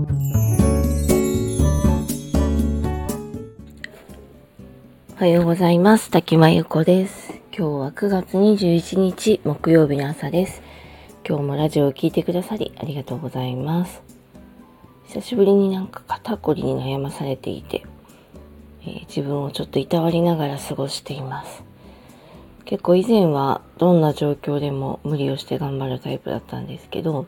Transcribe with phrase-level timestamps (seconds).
[0.00, 0.06] お
[5.16, 6.10] はようございます。
[6.10, 7.34] 滝真由子です。
[7.54, 10.62] 今日は9月21日木曜日の朝です。
[11.28, 14.00] 今日もラジオを聴いてくださりありがとうございます。
[15.08, 17.84] 久しぶりになんか肩こりに悩まされていて、
[18.82, 21.62] えー、自分をちょっといたわりながら過ごしています。
[22.64, 27.26] 結構以前はどんな状況でも無理をして頑張るタイプだったんですけど、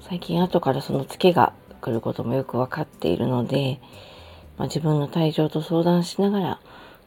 [0.00, 1.52] 最近後からそのツケが
[1.84, 3.80] 来ることもよくわかっているので、
[4.56, 6.60] まあ、自分の体調と相談しながら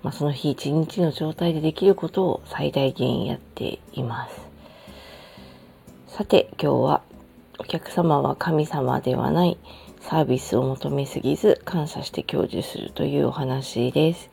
[0.03, 4.47] まあ、その日一日の状態でできることを最大限やっています。
[6.07, 7.01] さて今日は
[7.59, 9.57] お客様は神様ではない
[9.99, 14.29] サービスを求めすぎず感謝して享受するというお話です。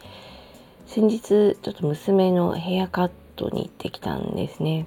[0.87, 4.87] 先日ちょっと娘のヘアカットに行ってきたんですね。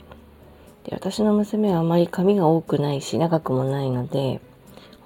[0.85, 4.39] で私の娘はあまり髪が多くないし長くもないので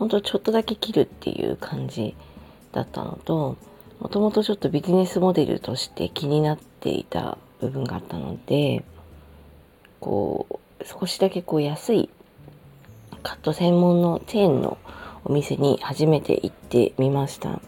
[0.01, 2.15] ほんとちょっとだけ切るっていう感じ
[2.71, 3.55] だったのと
[3.99, 8.83] もともとちょっとビジネスモデルとして気になっていた部分があったので、
[9.99, 12.09] こう、少しだけこう安い
[13.21, 14.79] カット専門のチェーンの
[15.23, 17.61] お店に初めて行ってみました。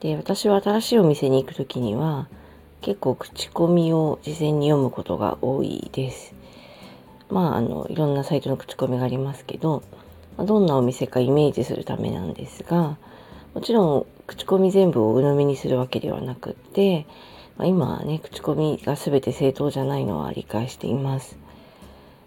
[0.00, 2.28] で、私は新しいお店に行く時には、
[2.80, 6.34] 結構口コミを事前に読むことが多いです。
[7.28, 9.82] まあ、あの、いろんなサイトの口コミがありますけど、
[10.38, 12.96] どんなお店かイメージするためなんですが、
[13.54, 17.06] もちろん口コミ全部を鵜呑みにするわけではなくって、
[17.56, 21.36] まあ、今はね、口コミが全て正当じゃないのは理解しています。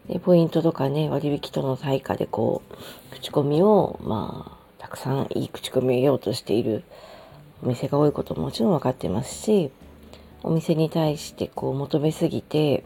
[0.08, 6.84] でポイントとかね、割引との対価でこう、口コミを、まあ、たくさんいい口コミを得ようとしている
[7.64, 9.72] お店が多いことももちろん分かってますし、
[10.44, 12.84] お店に対してこう求めすぎて、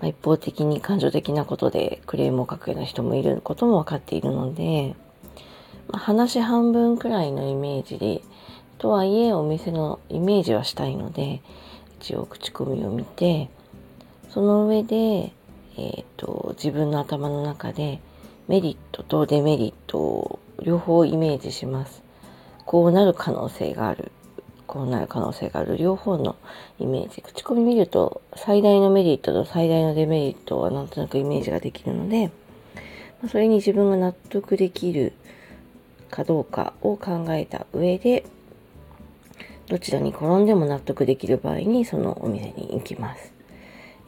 [0.00, 4.94] まあ、一方的に感情的なことでクレームを書くような人もいることも分かっているので、
[5.88, 8.22] ま話半分くらいのイメージで、
[8.78, 11.42] とはいえお店のイメージはしたいので、
[12.00, 13.50] 一応口コミを見て、
[14.30, 18.00] その上で、えーと、自分の頭の中で
[18.48, 22.02] メリットとデメリットを両方イメージします。
[22.64, 24.12] こうなる可能性がある。
[24.70, 25.76] こうなる可能性がある。
[25.78, 26.36] 両方の
[26.78, 27.22] イメージ。
[27.22, 32.30] 口コミ見ると最大のメリットと最大のデメリットはなんとなくイメージができるので、
[33.28, 35.12] それに自分が納得できる
[36.08, 38.24] かどうかを考えた上で、
[39.66, 43.32] どちらに転んでも納得できる場合にそのお店に行きます。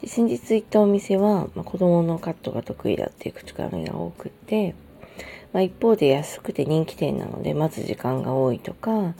[0.01, 4.75] で先日行ったお店は、まあ、子供のカットが得意だっていう口からのが多くて、
[5.51, 9.13] まあ、一方で安くて人気店なので待つ時間が多いとか、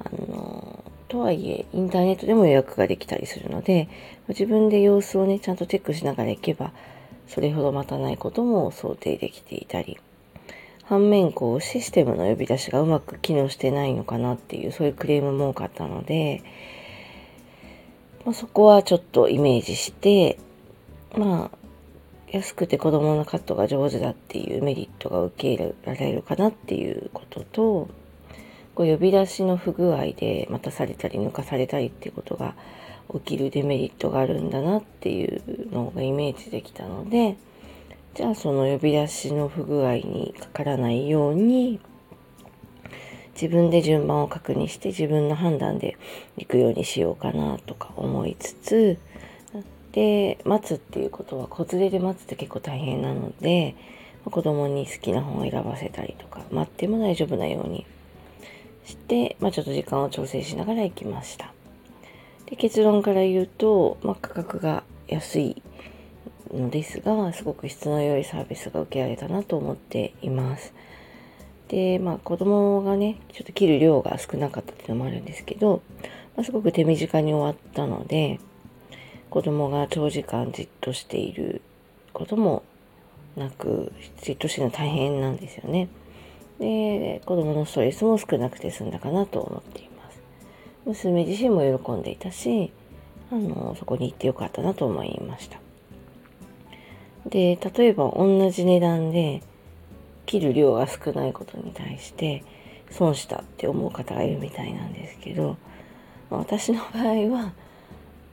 [0.00, 3.88] あの、とはいえインターネットでも予約ができたりするので、
[4.28, 6.72] 自分で様子をね、ちゃんとチェックしながら行けば、
[7.26, 9.98] それほど待たないことも想定できていたり、
[10.84, 16.42] 反面こうシステムの呼び出しがうまく機能してないのかなっていうそういうクレームも多かったので、
[18.24, 20.38] まあ、そこはちょっとイメージして
[21.16, 21.58] まあ
[22.30, 27.88] 安くて子供のカットが上手だっていうメリットが受け入れられるかなっていうことと
[28.74, 32.54] こう呼び出しの不具合で待たされたり抜かされたりっていうことが
[33.12, 37.36] 起きるデメリットがあるんだなっていうのがイメージできたので、
[38.14, 41.80] じゃあその呼び出しの不具合にかからないように
[43.34, 45.96] 自分で順番を確認して自分の判断で
[46.36, 48.98] 行くようにしようかなとか思いつつ
[49.92, 53.74] で待つっていうことは子連れで待つって結構大変なので
[54.24, 57.86] 子供に好きな本を選ばせたりとか待っても大丈夫なように
[58.84, 61.52] して、まあ、ちょっと時間を調整しながら行きました
[62.46, 65.62] で結論から言うと、まあ、価格が安い
[66.52, 70.74] のですが、すごく質の良いサービスが受けられたなと思っています。
[71.68, 75.82] で、まあ子供がね、ちょっと切る量が少なかったっていうのもあるんですけど、
[76.36, 78.38] まあ、すごく手短に終わったので、
[79.30, 81.62] 子供が長時間じっとしている
[82.12, 82.62] ことも
[83.36, 85.88] なく、じっとしてるの大変なんですよね。
[86.62, 90.22] で、子供のストレスも少なくて済んだかなと思っています。
[90.86, 92.72] 娘自身も喜んでいたし、
[93.32, 95.58] あの、そこに行ってよかったなと思いました。
[97.26, 99.42] で、例えば同じ値段で
[100.24, 102.44] 切る量が少ないことに対して
[102.90, 105.56] 損したって思う方がいるみたいなんですけど、
[106.30, 107.52] 私の場合は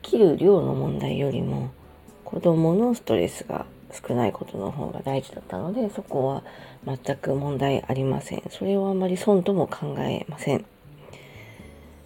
[0.03, 1.71] 切る量の問題よりも
[2.23, 6.43] 子供のストレスが少ないことの方が大事だったので、そこは
[6.85, 8.43] 全く問題ありません。
[8.49, 10.65] それをあまり損とも考えません。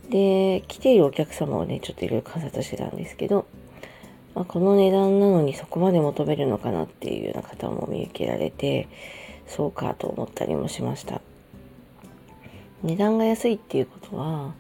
[0.10, 3.46] で、来ているお客様をね、ちょっといろいろ観察してたんですけど、
[4.36, 8.88] まあ、この値段なのにそこまで求めるのかなっていうような方も見受けられて、
[9.48, 11.22] そうかと思ったりもしました
[12.82, 14.54] 値段が安いっていうことは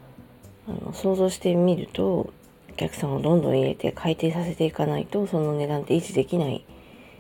[0.68, 2.32] あの想像してみると
[2.70, 6.66] お客さんをどんどん入れて改定させていかないとその値段って維持できない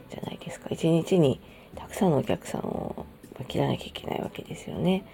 [0.09, 0.69] じゃないですか。
[0.71, 1.39] 一日に
[1.75, 3.05] たくさんのお客さんを
[3.47, 5.05] 切らなきゃいけないわけですよね。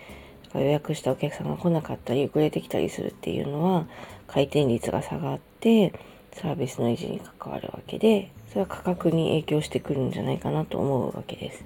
[0.45, 3.87] だから予約したお客さんが来なかったり遅れてきたりするっていうのは
[4.27, 5.93] 回転率が下がって
[6.33, 11.63] サービスの維持に関わるわけでそれは価格に影響してくるんじゃないかなと思うわけです。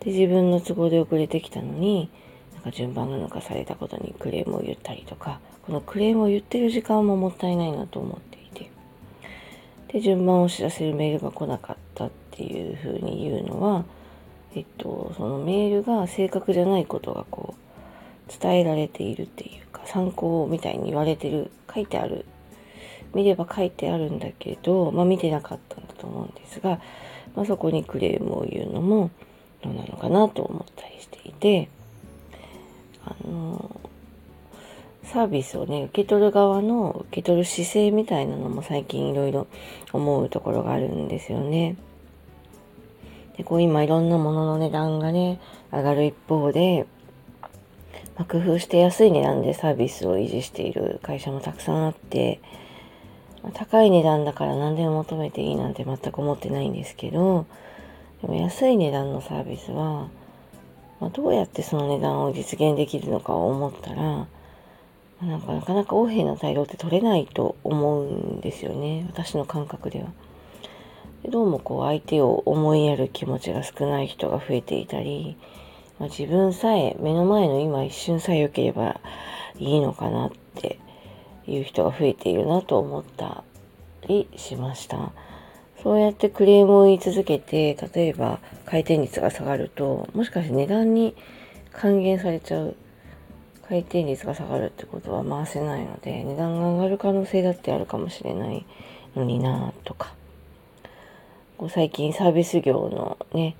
[0.00, 2.08] で自分の都合で遅れてきたのに
[2.54, 8.70] なんか順番が抜かされたことにクレームを言ったりとかこのクレームを言ってる時間ももったいないなと思っていて。
[9.92, 13.84] で順番を知らせるメールが来なかったっていうふうに言うのは
[14.54, 22.24] えっとそのメールが正確じゃないことがこう伝えられているっていうか参考みたいに言われてる書いてある
[23.14, 26.80] 見れば書いてあるんだけど、まあ、見てなかったんだと思うんですが、
[27.34, 29.10] まあ、そこにクレームを言うのも
[29.62, 31.68] どうなのかなと思ったりしていて
[33.04, 33.80] あの
[35.02, 39.48] サービスをね受け取る側の受け取る姿勢みたいなのも最近いろいろ
[39.92, 41.76] 思うところがあるんですよね。
[43.40, 45.40] でこう今いろんなものの値段がね
[45.72, 46.86] 上がる一方で、
[48.18, 52.42] まあ、工夫して安い値段でサービスを維持している会社もたくさんあって
[53.42, 57.46] ま高い値段だから何でも求めていいなんて全く思ってないんですけど
[58.20, 60.10] でも安い値段のサービスは、
[61.00, 64.26] まあ、どうやってその値段を実現できるのかを思ったら
[65.22, 70.10] なんかなかなか横柄な対応って取れないと思うんですよね私の感覚では。
[71.28, 75.36] どうもこう相手を思いやる気持ちが少ない人が増えていたり、
[75.98, 79.00] まあ、自分さえ目の前の今一瞬さえ良ければ
[79.58, 80.78] いいのかなって
[81.46, 83.44] いう人が増えているなと思った
[84.08, 85.12] りしました。
[85.82, 91.14] そうやってクレームを言い続けて、例えば回転率が下がると、もしかして値段に
[91.72, 92.76] 還元されちゃう。
[93.68, 98.66] 回転率が下がるってことは回せないので、値段が上がる可能性だってあるかもしれない
[99.14, 100.14] のになとか。
[101.60, 103.54] こう最近サービス業のね、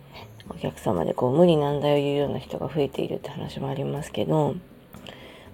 [0.48, 4.54] お客様でこう無理難題を言うような人が増えているって話もありますけど、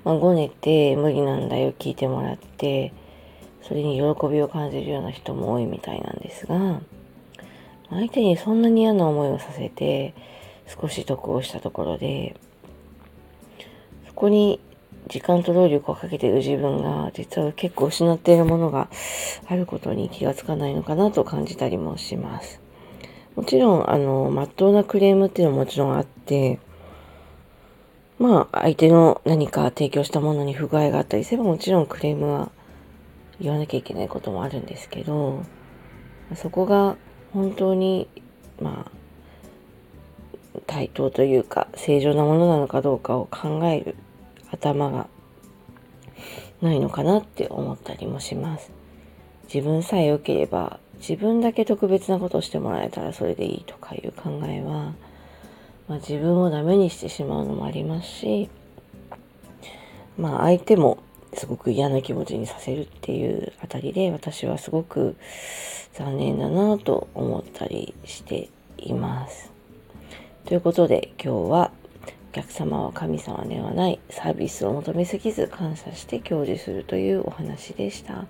[0.04, 2.92] まあ、ごねて無理難題を聞いてもらって、
[3.62, 6.80] それに喜びを感じるような人も多いみたいなんですが、
[7.90, 10.14] 相手にそんなに嫌な思いをさせて、
[10.68, 12.36] 少し得をしたところで、
[14.06, 14.60] そこに
[15.08, 18.88] 時間と労力をかけている自分が、実は結構失っているものが
[19.46, 22.60] あることに気がつかないのかなと感じたりもします。
[23.36, 26.58] もちろん、あの、まっとうなクレームっていうのはもちろんあって、
[28.18, 32.50] まあ、相手の何か提供したものに不具合があったりすれば、もちろんクレームは
[33.40, 35.44] 言わなきゃいけないこともあるんですけど、
[36.34, 36.96] そこが
[37.32, 38.08] 本当に、
[38.60, 43.96] まあ、対等というか、正常なものなのかどうかを考える
[44.50, 45.08] 頭が
[46.60, 48.70] ないのかなって思ったりもします。
[49.52, 54.94] 自分さえ良ければ、自分だけ特別なことをしてもらえたらそれでいいとかいう考えは、
[55.88, 58.48] まあ、自分をダメにしてしまうのもありますし、
[60.16, 60.98] まあ相手も
[61.34, 65.16] すごく嫌な気持ちにさせるっていうあたりで私はすごく
[65.92, 69.52] 残念だなと思ったりしています。
[70.46, 71.72] ということで今日は
[72.36, 78.26] 客様は神様ではないサービスを求めすぎず感謝して享受するというお話でした。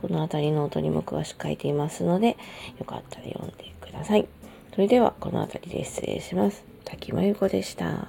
[0.00, 2.36] この辺りノートにも詳しく書いていますので
[2.78, 4.28] よかったら読んでください。
[4.72, 6.64] それではこの辺りで失礼します。
[6.84, 8.06] 滝真由子でした。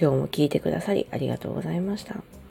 [0.00, 2.43] 今日も聞いてくださりありがとうございました。